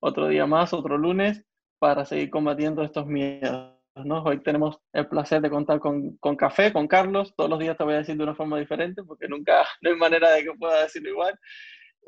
[0.00, 1.44] otro día más, otro lunes,
[1.78, 3.74] para seguir combatiendo estos miedos.
[4.04, 4.22] ¿no?
[4.22, 7.32] Hoy tenemos el placer de contar con, con, café, con Carlos.
[7.36, 9.96] Todos los días te voy a decir de una forma diferente porque nunca, no hay
[9.96, 11.38] manera de que pueda decirlo igual.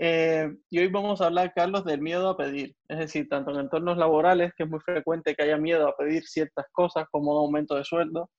[0.00, 2.74] Eh, y hoy vamos a hablar, Carlos, del miedo a pedir.
[2.88, 6.22] Es decir, tanto en entornos laborales, que es muy frecuente que haya miedo a pedir
[6.24, 8.30] ciertas cosas como un aumento de sueldo,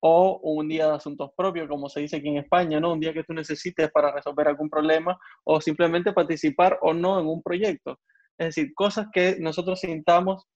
[0.00, 2.92] o un día de asuntos propios, como se dice aquí en España, ¿no?
[2.92, 7.26] Un día que tú necesites para resolver algún problema o simplemente participar o no en
[7.26, 7.98] un proyecto.
[8.38, 10.46] Es decir, cosas que nosotros sintamos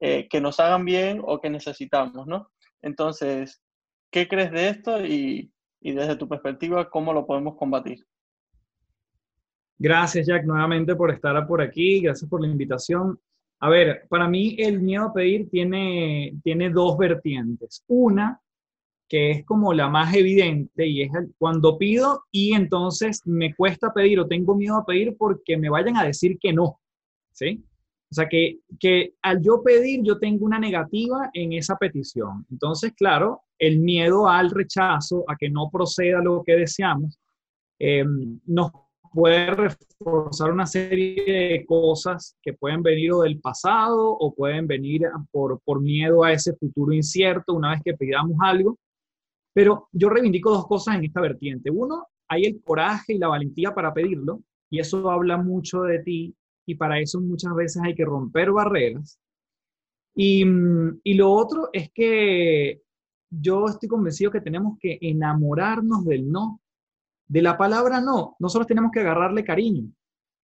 [0.00, 2.50] eh, que nos hagan bien o que necesitamos, ¿no?
[2.80, 3.62] Entonces,
[4.10, 8.04] ¿qué crees de esto y, y desde tu perspectiva, cómo lo podemos combatir?
[9.78, 12.00] Gracias, Jack, nuevamente por estar por aquí.
[12.00, 13.18] Gracias por la invitación.
[13.58, 17.84] A ver, para mí el miedo a pedir tiene, tiene dos vertientes.
[17.86, 18.40] Una,
[19.08, 24.18] que es como la más evidente, y es cuando pido y entonces me cuesta pedir
[24.18, 26.80] o tengo miedo a pedir porque me vayan a decir que no.
[27.42, 27.64] ¿Sí?
[28.10, 32.46] O sea, que, que al yo pedir, yo tengo una negativa en esa petición.
[32.50, 37.18] Entonces, claro, el miedo al rechazo, a que no proceda lo que deseamos,
[37.78, 38.04] eh,
[38.44, 38.70] nos
[39.14, 45.60] puede reforzar una serie de cosas que pueden venir del pasado o pueden venir por,
[45.64, 48.78] por miedo a ese futuro incierto una vez que pidamos algo.
[49.54, 51.70] Pero yo reivindico dos cosas en esta vertiente.
[51.70, 56.34] Uno, hay el coraje y la valentía para pedirlo, y eso habla mucho de ti
[56.66, 59.18] y para eso muchas veces hay que romper barreras.
[60.14, 62.82] Y, mm, y, lo otro es que
[63.30, 66.60] yo estoy convencido que tenemos que enamorarnos del no,
[67.26, 68.36] de la palabra no.
[68.38, 69.90] Nosotros tenemos que agarrarle cariño,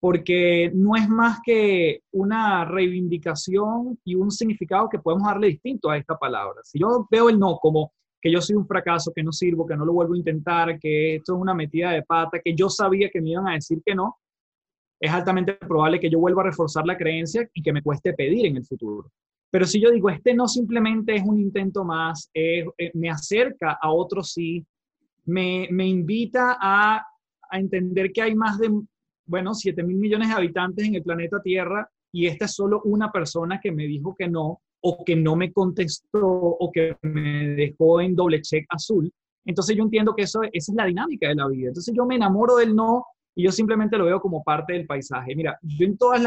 [0.00, 5.96] porque no es más que una reivindicación y un significado que podemos darle distinto a
[5.96, 6.60] esta palabra.
[6.62, 9.76] Si yo veo el no como que yo soy un fracaso, que no sirvo, que
[9.76, 13.10] no lo vuelvo a intentar, que esto es una metida de pata, que yo sabía
[13.10, 14.18] que me iban a decir que no,
[15.00, 18.46] es altamente probable que yo vuelva a reforzar la creencia y que me cueste pedir
[18.46, 19.10] en el futuro.
[19.50, 23.92] Pero si yo digo, este no simplemente es un intento más, eh, me acerca a
[23.92, 24.64] otro sí,
[25.26, 26.96] me, me invita a,
[27.50, 28.70] a, entender que hay más de,
[29.26, 33.10] bueno, 7 mil millones de habitantes en el planeta Tierra y esta es solo una
[33.10, 38.00] persona que me dijo que no, o que no me contestó, o que me dejó
[38.00, 39.10] en doble check azul.
[39.44, 41.68] Entonces yo entiendo que eso, esa es la dinámica de la vida.
[41.68, 45.34] Entonces yo me enamoro del no y yo simplemente lo veo como parte del paisaje.
[45.34, 46.22] Mira, yo en todas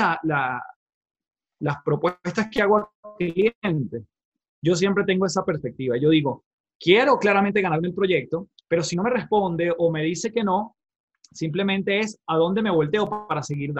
[1.59, 2.85] las propuestas que hago al
[3.17, 4.03] cliente,
[4.61, 5.97] yo siempre tengo esa perspectiva.
[5.97, 6.43] Yo digo,
[6.79, 10.75] quiero claramente ganarme el proyecto, pero si no me responde o me dice que no,
[11.31, 13.73] simplemente es a dónde me volteo para seguir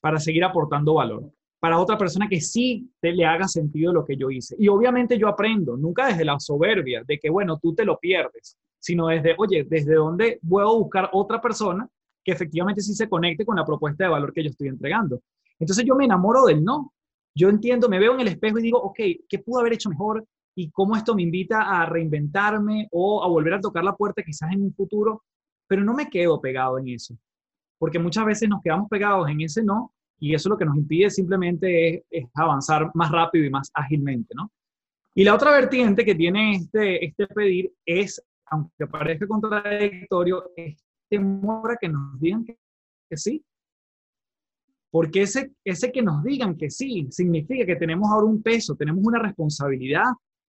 [0.00, 1.30] para seguir aportando valor.
[1.58, 4.54] Para otra persona que sí te le haga sentido lo que yo hice.
[4.58, 8.56] Y obviamente yo aprendo, nunca desde la soberbia de que, bueno, tú te lo pierdes
[8.86, 11.88] sino desde, oye, desde dónde puedo buscar otra persona
[12.24, 15.22] que efectivamente sí se conecte con la propuesta de valor que yo estoy entregando.
[15.58, 16.92] Entonces yo me enamoro del no.
[17.34, 20.24] Yo entiendo, me veo en el espejo y digo, ok, ¿qué pudo haber hecho mejor?
[20.54, 24.52] Y cómo esto me invita a reinventarme o a volver a tocar la puerta quizás
[24.52, 25.24] en un futuro,
[25.66, 27.18] pero no me quedo pegado en eso.
[27.78, 31.10] Porque muchas veces nos quedamos pegados en ese no y eso lo que nos impide
[31.10, 34.52] simplemente es avanzar más rápido y más ágilmente, ¿no?
[35.12, 41.72] Y la otra vertiente que tiene este, este pedir es aunque parezca contradictorio, es temor
[41.72, 42.56] a que nos digan que,
[43.16, 43.44] sí.
[44.90, 49.04] Porque ese, ese que nos digan que sí significa que tenemos ahora un peso, tenemos
[49.04, 50.06] una responsabilidad,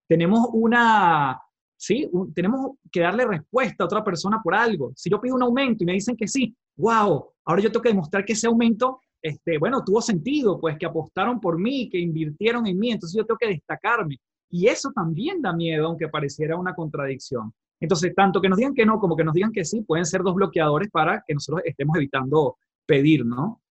[0.07, 1.39] tenemos una,
[1.75, 4.93] sí, tenemos que darle respuesta a otra persona por algo.
[4.95, 7.89] Si yo pido un aumento y me dicen que sí, wow, ahora yo tengo que
[7.89, 12.65] demostrar que ese aumento, este, bueno, tuvo sentido, pues que apostaron por mí, que invirtieron
[12.67, 14.17] en mí, entonces yo tengo que destacarme.
[14.50, 17.51] Y eso también da miedo, aunque pareciera una contradicción.
[17.79, 20.21] Entonces, tanto que nos digan que no como que nos digan que sí, pueden ser
[20.21, 23.62] dos bloqueadores para que nosotros estemos evitando pedir, ¿no?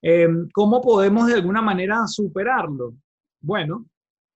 [0.00, 2.94] Em, ¿Cómo podemos de alguna manera superarlo?
[3.40, 3.86] Bueno,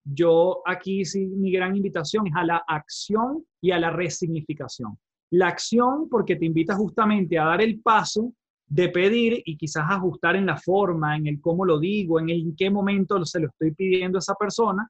[0.04, 4.96] yo aquí sí, mi gran invitación es a la acción y a la resignificación.
[5.30, 8.32] La acción porque te invita justamente a dar el paso
[8.68, 12.40] de pedir y quizás ajustar en la forma, en el cómo lo digo, en, el,
[12.40, 14.88] en qué momento se lo estoy pidiendo a esa persona.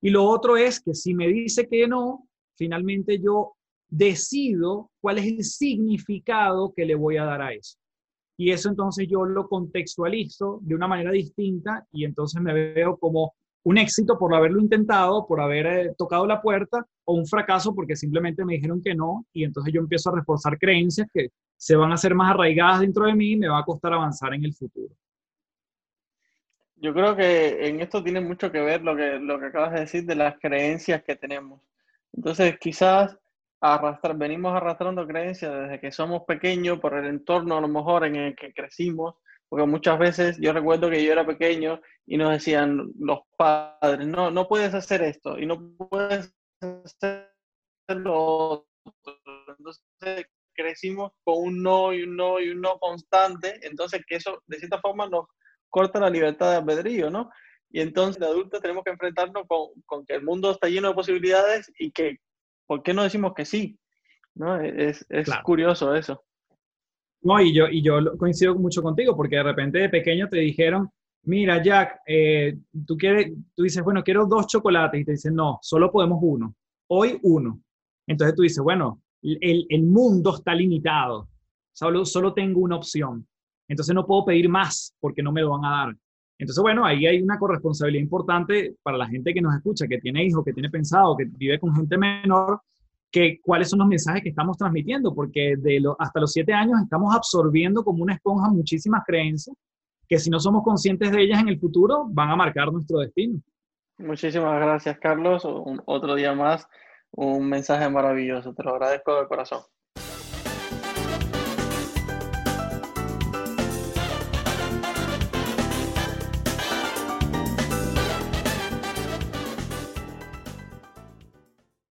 [0.00, 3.54] Y lo otro es que si me dice que no, finalmente yo
[3.88, 7.78] decido cuál es el significado que le voy a dar a eso.
[8.36, 13.34] y eso entonces yo lo contextualizo de una manera distinta y entonces me veo como
[13.64, 17.96] un éxito por haberlo intentado, por haber eh, tocado la puerta, o un fracaso porque
[17.96, 21.90] simplemente me dijeron que no, y entonces yo empiezo a reforzar creencias que se van
[21.90, 24.54] a hacer más arraigadas dentro de mí y me va a costar avanzar en el
[24.54, 24.94] futuro.
[26.76, 29.80] Yo creo que en esto tiene mucho que ver lo que, lo que acabas de
[29.80, 31.60] decir de las creencias que tenemos.
[32.16, 33.16] Entonces, quizás
[33.60, 38.16] arrastrar, venimos arrastrando creencias desde que somos pequeños por el entorno a lo mejor en
[38.16, 39.16] el que crecimos,
[39.48, 44.30] porque muchas veces yo recuerdo que yo era pequeño y nos decían los padres, no,
[44.30, 47.30] no puedes hacer esto y no puedes hacer
[47.88, 49.18] lo otro.
[49.58, 54.42] Entonces crecimos con un no y un no y un no constante, entonces que eso
[54.46, 55.26] de cierta forma nos
[55.68, 57.30] corta la libertad de albedrío, ¿no?
[57.74, 60.94] Y entonces de adultos tenemos que enfrentarnos con, con que el mundo está lleno de
[60.94, 62.18] posibilidades y que,
[62.68, 63.76] ¿por qué no decimos que sí?
[64.36, 64.60] ¿No?
[64.60, 66.22] Es, es curioso eso.
[67.22, 70.88] No, y yo, y yo coincido mucho contigo, porque de repente de pequeño te dijeron,
[71.24, 72.56] mira, Jack, eh,
[72.86, 76.54] tú, quieres, tú dices, bueno, quiero dos chocolates, y te dicen, no, solo podemos uno,
[76.86, 77.60] hoy uno.
[78.06, 81.28] Entonces tú dices, bueno, el, el mundo está limitado,
[81.72, 83.26] solo, solo tengo una opción.
[83.66, 85.96] Entonces no puedo pedir más porque no me lo van a dar.
[86.38, 90.24] Entonces, bueno, ahí hay una corresponsabilidad importante para la gente que nos escucha, que tiene
[90.24, 92.60] hijos, que tiene pensado, que vive con gente menor,
[93.10, 96.80] que cuáles son los mensajes que estamos transmitiendo, porque de lo, hasta los siete años
[96.82, 99.56] estamos absorbiendo como una esponja muchísimas creencias
[100.08, 103.40] que si no somos conscientes de ellas en el futuro van a marcar nuestro destino.
[103.98, 105.46] Muchísimas gracias, Carlos.
[105.86, 106.66] otro día más,
[107.12, 108.52] un mensaje maravilloso.
[108.52, 109.62] Te lo agradezco de corazón.